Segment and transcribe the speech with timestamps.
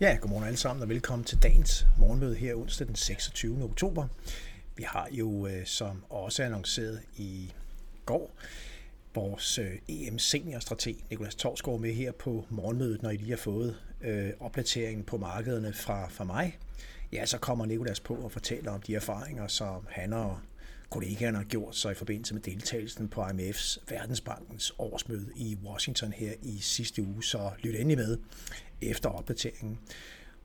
[0.00, 3.64] Ja, godmorgen alle sammen og velkommen til dagens morgenmøde her onsdag den 26.
[3.64, 4.06] oktober.
[4.76, 7.52] Vi har jo, øh, som også annonceret i
[8.06, 8.30] går,
[9.14, 13.76] vores øh, EM seniorstrateg Nikolas Torsgaard med her på morgenmødet, når I lige har fået
[14.00, 16.58] øh, opdateringen på markederne fra, fra mig.
[17.12, 20.38] Ja, så kommer Nikolas på og fortæller om de erfaringer, som han og
[20.90, 26.32] kollegaerne har gjort sig i forbindelse med deltagelsen på IMF's Verdensbankens årsmøde i Washington her
[26.42, 28.18] i sidste uge, så lyt endelig med
[28.80, 29.78] efter opdateringen.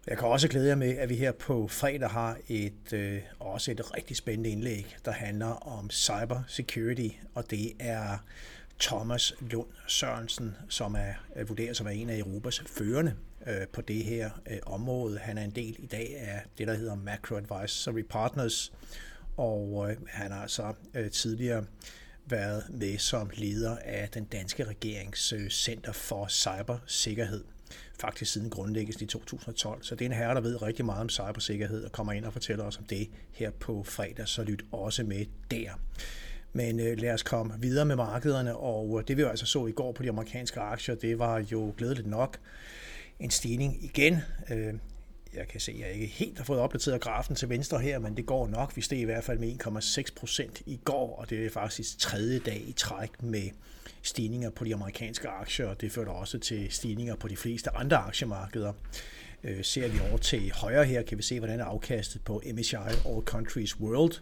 [0.08, 3.72] Jeg kan også glæde jer med, at vi her på fredag har et øh, også
[3.72, 8.18] et rigtig spændende indlæg, der handler om cyber security, og det er
[8.80, 13.16] Thomas Lund Sørensen, som er øh, vurderet som er en af Europas førende
[13.48, 15.18] øh, på det her øh, område.
[15.18, 18.74] Han er en del i dag af det, der hedder Macro Advisory Partners,
[19.38, 21.66] og øh, han har altså øh, tidligere
[22.26, 27.44] været med som leder af den danske regerings øh, Center for Cybersikkerhed
[28.02, 29.84] faktisk siden grundlæggelsen i 2012.
[29.84, 32.34] Så det er en herre, der ved rigtig meget om cybersikkerhed og kommer ind og
[32.34, 35.70] fortæller os om det her på fredag, så lyt også med der.
[36.54, 39.68] Men øh, lad os komme videre med markederne, og øh, det vi jo altså så
[39.68, 42.38] i går på de amerikanske aktier, det var jo glædeligt nok
[43.20, 44.18] en stigning igen.
[44.52, 44.74] Øh,
[45.34, 48.18] jeg kan se, at jeg ikke helt har fået opdateret grafen til venstre her, men
[48.18, 48.76] det går nok.
[48.76, 52.40] Vi steg i hvert fald med 1,6 procent i går, og det er faktisk tredje
[52.40, 53.50] dag i træk med
[54.02, 57.98] stigninger på de amerikanske aktier, og det førte også til stigninger på de fleste andre
[57.98, 58.74] aktiemarkeder.
[59.44, 63.22] Øh, ser vi over til højre her, kan vi se, hvordan afkastet på MSCI All
[63.26, 64.14] Countries World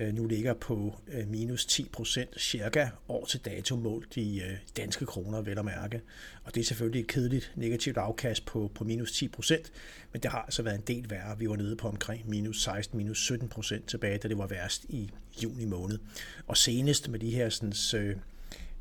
[0.00, 4.56] Øh, nu ligger på øh, minus 10 procent cirka år til dato målt i øh,
[4.76, 6.00] danske kroner, vel at mærke.
[6.44, 9.72] Og det er selvfølgelig et kedeligt negativt afkast på, på minus 10 procent,
[10.12, 11.38] men det har altså været en del værre.
[11.38, 14.84] Vi var nede på omkring minus 16, minus 17 procent tilbage, da det var værst
[14.88, 15.10] i
[15.42, 15.98] juni måned.
[16.46, 18.16] Og senest med de her sådan, øh,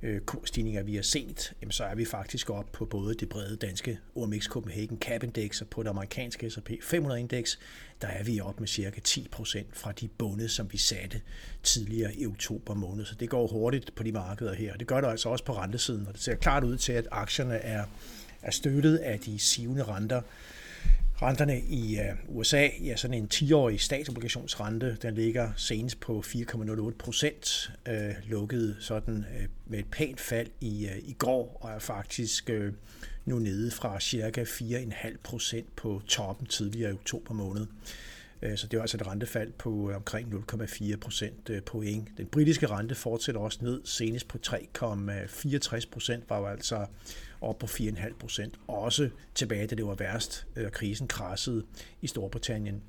[0.01, 3.55] Øh, kursstigninger, vi har set, jamen, så er vi faktisk op på både det brede
[3.55, 7.57] danske OMX Copenhagen Cap Index og på det amerikanske S&P 500 Index,
[8.01, 11.21] der er vi op med cirka 10% fra de bunde, som vi satte
[11.63, 13.05] tidligere i oktober måned.
[13.05, 15.53] Så det går hurtigt på de markeder her, og det gør det altså også på
[15.53, 17.85] rentesiden, og det ser klart ud til, at aktierne er,
[18.41, 20.21] er støttet af de sivende renter,
[21.21, 27.71] Renterne i øh, USA, ja, sådan en 10-årig statsobligationsrente, den ligger senest på 4,08 procent,
[27.87, 32.49] øh, lukket sådan øh, med et pænt fald i, øh, i går, og er faktisk
[32.49, 32.73] øh,
[33.25, 37.65] nu nede fra cirka 4,5 procent på toppen tidligere i oktober måned.
[38.41, 42.07] Øh, så det var altså et rentefald på øh, omkring 0,4 procent øh, point.
[42.17, 46.85] Den britiske rente fortsætter også ned, senest på 3,64 procent, var jo altså
[47.41, 48.59] op på 4,5 procent.
[48.67, 51.63] Også tilbage, da det var værst, og krisen krassede
[52.01, 52.81] i Storbritannien.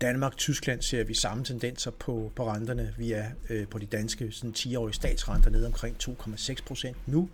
[0.00, 2.94] Danmark, Tyskland ser vi samme tendenser på, på renterne.
[2.98, 7.28] Vi er øh, på de danske sådan 10-årige statsrenter nede omkring 2,6 procent nu,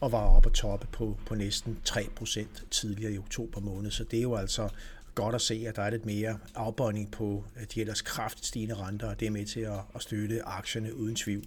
[0.00, 3.90] og var oppe på toppe på, på næsten 3 procent tidligere i oktober måned.
[3.90, 4.68] Så det er jo altså
[5.14, 7.44] godt at se, at der er lidt mere afbøjning på
[7.74, 11.16] de ellers kraftigt stigende renter, og det er med til at, at støtte aktierne uden
[11.16, 11.44] tvivl.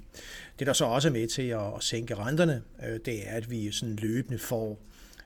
[0.60, 3.52] Det, der så også er med til at, at sænke renterne, øh, det er, at
[3.52, 4.80] vi sådan løbende får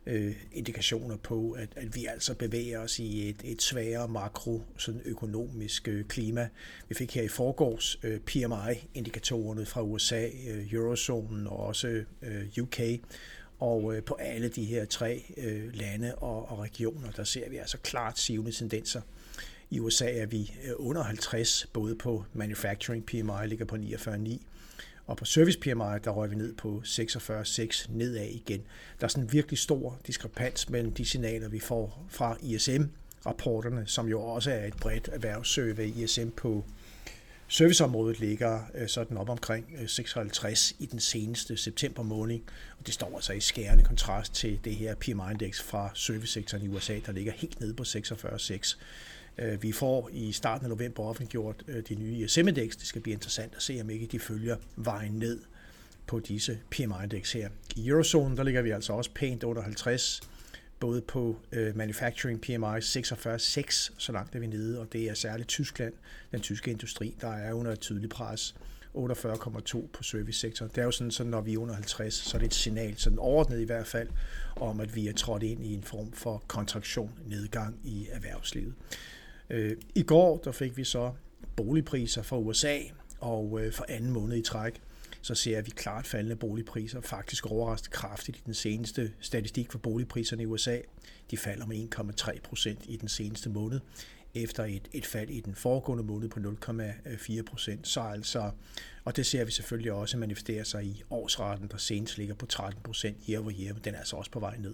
[0.07, 5.01] øh, indikationer på, at, at vi altså bevæger os i et, et sværere makro sådan
[5.05, 6.49] økonomisk øh, klima.
[6.89, 12.03] Vi fik her i forgårs øh, PMI-indikatorerne fra USA, øh, Eurozonen og også
[12.61, 12.79] UK,
[13.59, 17.57] og øh, på alle de her tre øh, lande og, og regioner, der ser vi
[17.57, 19.01] altså klart sivende tendenser.
[19.69, 24.37] I USA er vi øh, under 50, både på manufacturing PMI ligger på 49,9,
[25.07, 28.61] og på service PMI, der rører vi ned på 46,6 nedad igen.
[28.99, 32.83] Der er sådan en virkelig stor diskrepans mellem de signaler, vi får fra ISM,
[33.25, 35.95] rapporterne, som jo også er et bredt erhvervssurvey.
[35.95, 36.65] ISM på
[37.49, 42.39] Serviceområdet ligger øh, sådan op omkring øh, 56 i den seneste september måned,
[42.79, 46.99] og det står altså i skærende kontrast til det her PMI-indeks fra servicesektoren i USA,
[47.05, 48.77] der ligger helt nede på 46,6.
[49.37, 52.75] Øh, vi får i starten af november offentliggjort de nye ISM-indeks.
[52.75, 55.39] Det skal blive interessant at se, om ikke de følger vejen ned
[56.07, 57.49] på disse PMI-indeks her.
[57.75, 60.21] I Eurozonen, der ligger vi altså også pænt under 50
[60.79, 65.49] både på øh, manufacturing PMI 46,6, så langt er vi nede, og det er særligt
[65.49, 65.93] Tyskland,
[66.31, 68.55] den tyske industri, der er under et tydeligt pres.
[68.97, 70.71] 48,2 på servicesektoren.
[70.75, 72.97] Det er jo sådan, så når vi er under 50, så er det et signal,
[72.97, 74.07] sådan overordnet i hvert fald,
[74.55, 78.73] om at vi er trådt ind i en form for kontraktion, nedgang i erhvervslivet.
[79.49, 81.11] Øh, I går der fik vi så
[81.55, 82.77] boligpriser fra USA,
[83.19, 84.81] og øh, for anden måned i træk,
[85.21, 90.43] så ser vi klart faldende boligpriser, faktisk overraskende kraftigt i den seneste statistik for boligpriserne
[90.43, 90.79] i USA.
[91.31, 93.79] De falder med 1,3 procent i den seneste måned,
[94.35, 97.87] efter et, et fald i den foregående måned på 0,4 procent.
[97.87, 98.51] Så altså,
[99.03, 102.81] og det ser vi selvfølgelig også manifestere sig i årsretten, der senest ligger på 13
[102.83, 104.73] procent year over year, men den er altså også på vej ned.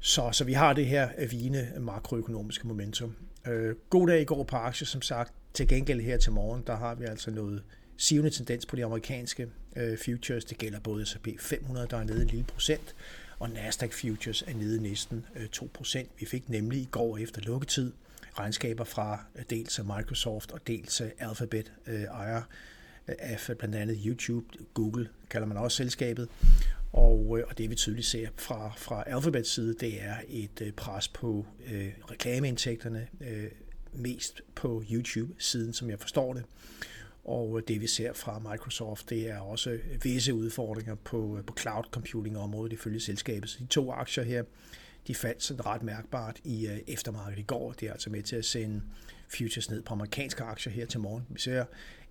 [0.00, 3.16] Så, så vi har det her vigende makroøkonomiske momentum.
[3.46, 5.34] Øh, god dag i går på aktier, som sagt.
[5.54, 7.62] Til gengæld her til morgen, der har vi altså noget
[7.96, 10.44] sivende tendens på de amerikanske øh, futures.
[10.44, 12.94] Det gælder både S&P 500, der er nede en lille procent,
[13.38, 16.06] og Nasdaq Futures er nede næsten øh, 2%.
[16.18, 17.92] Vi fik nemlig i går efter lukketid
[18.38, 22.42] regnskaber fra øh, dels Microsoft og dels Alphabet øh, ejer
[23.08, 26.28] øh, af blandt andet YouTube, Google kalder man også selskabet.
[26.92, 30.72] Og, øh, og det vi tydeligt ser fra, fra Alphabets side, det er et øh,
[30.72, 33.46] pres på øh, reklameindtægterne, øh,
[33.92, 36.44] mest på YouTube-siden, som jeg forstår det.
[37.24, 41.44] Og øh, det vi ser fra Microsoft, det er også øh, visse udfordringer på, øh,
[41.44, 43.50] på cloud computing området ifølge selskabet.
[43.50, 44.42] Så de to aktier her,
[45.06, 47.72] de faldt sådan ret mærkbart i eftermarkedet i går.
[47.72, 48.82] Det er altså med til at sende
[49.28, 51.26] futures ned på amerikanske aktier her til morgen.
[51.28, 51.64] Vi ser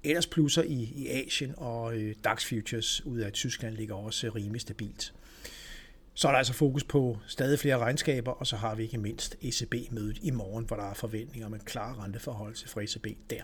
[0.04, 1.94] ellers plusser i, i Asien, og
[2.24, 5.14] DAX futures ud af Tyskland ligger også rimelig stabilt.
[6.14, 9.38] Så er der altså fokus på stadig flere regnskaber, og så har vi ikke mindst
[9.42, 13.44] ECB-mødet i morgen, hvor der er forventninger om en klar renteforhold til fra ECB der.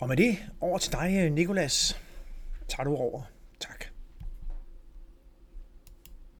[0.00, 2.00] Og med det over til dig, øh, Nikolas.
[2.68, 3.22] Tager du over?